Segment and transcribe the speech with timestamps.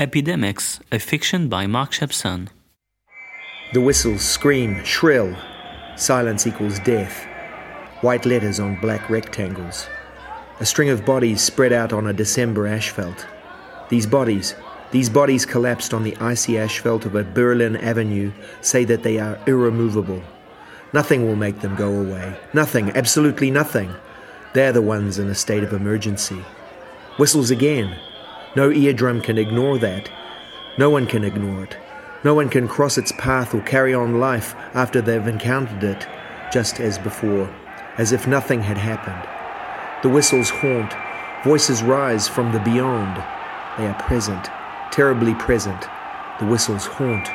[0.00, 2.48] Epidemics, a fiction by Mark Shepson.
[3.74, 5.36] The whistles scream shrill.
[5.94, 7.26] Silence equals death.
[8.00, 9.88] White letters on black rectangles.
[10.58, 13.26] A string of bodies spread out on a December asphalt.
[13.90, 14.54] These bodies,
[14.90, 18.32] these bodies collapsed on the icy asphalt of a Berlin avenue,
[18.62, 20.22] say that they are irremovable.
[20.94, 22.40] Nothing will make them go away.
[22.54, 23.94] Nothing, absolutely nothing.
[24.54, 26.42] They're the ones in a state of emergency.
[27.18, 27.98] Whistles again.
[28.56, 30.10] No eardrum can ignore that.
[30.76, 31.76] No one can ignore it.
[32.24, 36.06] No one can cross its path or carry on life after they've encountered it,
[36.52, 37.48] just as before,
[37.96, 39.22] as if nothing had happened.
[40.02, 40.92] The whistles haunt.
[41.44, 43.16] Voices rise from the beyond.
[43.78, 44.48] They are present,
[44.90, 45.80] terribly present.
[46.40, 47.28] The whistles haunt.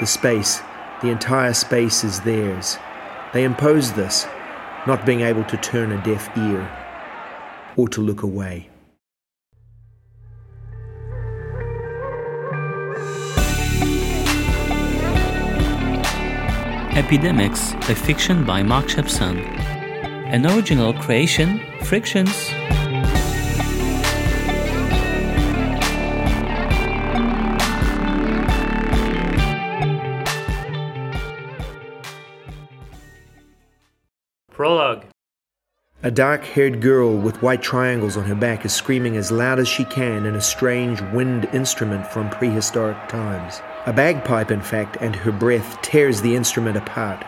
[0.00, 0.60] The space,
[1.00, 2.76] the entire space is theirs.
[3.32, 4.26] They impose this,
[4.86, 6.68] not being able to turn a deaf ear
[7.76, 8.68] or to look away.
[16.98, 19.38] Epidemics, a fiction by Mark Shepson.
[20.26, 22.50] An original creation, Frictions.
[34.50, 35.06] Prologue.
[36.00, 39.66] A dark haired girl with white triangles on her back is screaming as loud as
[39.66, 43.60] she can in a strange wind instrument from prehistoric times.
[43.84, 47.24] A bagpipe, in fact, and her breath tears the instrument apart.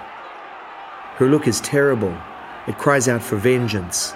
[1.17, 2.17] Her look is terrible.
[2.69, 4.15] It cries out for vengeance.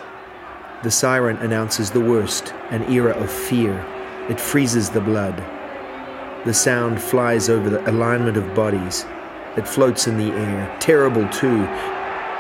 [0.85, 3.85] The siren announces the worst, an era of fear.
[4.31, 5.37] It freezes the blood.
[6.45, 9.05] The sound flies over the alignment of bodies.
[9.57, 10.77] It floats in the air.
[10.79, 11.67] Terrible, too.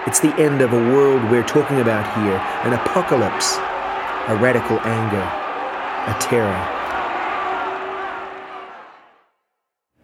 [0.06, 3.56] It's the end of a world we're talking about here an apocalypse,
[4.28, 6.52] a radical anger, a terror.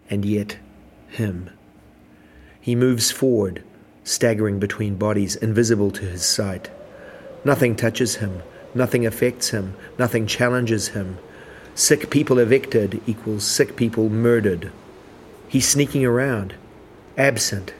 [0.09, 0.57] And yet,
[1.09, 1.51] him.
[2.63, 3.63] He moves forward,
[4.03, 6.71] staggering between bodies invisible to his sight.
[7.45, 8.43] Nothing touches him,
[8.75, 11.19] nothing affects him, nothing challenges him.
[11.75, 14.73] Sick people evicted equals sick people murdered.
[15.47, 16.55] He's sneaking around,
[17.19, 17.75] absent,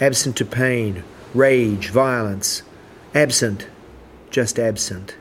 [0.00, 1.04] absent to pain,
[1.34, 2.62] rage, violence,
[3.14, 3.68] absent,
[4.30, 5.16] just absent.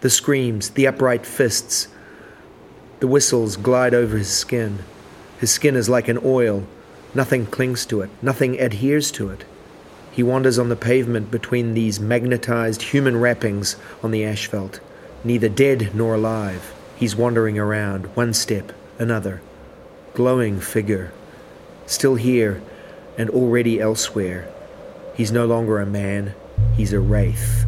[0.00, 1.88] The screams, the upright fists,
[3.00, 4.78] the whistles glide over his skin.
[5.38, 6.66] His skin is like an oil.
[7.14, 9.44] Nothing clings to it, nothing adheres to it.
[10.10, 14.80] He wanders on the pavement between these magnetized human wrappings on the asphalt,
[15.24, 16.72] neither dead nor alive.
[16.96, 19.42] He's wandering around, one step, another.
[20.14, 21.12] Glowing figure.
[21.86, 22.62] Still here
[23.18, 24.48] and already elsewhere.
[25.16, 26.34] He's no longer a man,
[26.76, 27.64] he's a wraith.